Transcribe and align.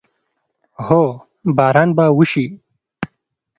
هو، 0.87 1.03
باران 1.57 1.89
به 1.97 2.05
وشي 2.17 2.45